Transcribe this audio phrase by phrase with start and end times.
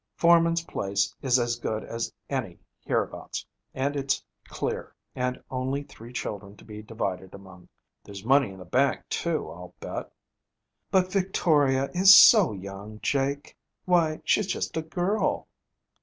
[0.15, 6.57] Forman's place is as good as any hereabouts, and it's clear, and only three children
[6.57, 7.69] to be divided among.
[8.03, 10.11] There's money in the bank, too, I'll bet.'
[10.89, 13.55] 'But Victoria is so young, Jake.
[13.85, 15.47] Why, she's just a girl!'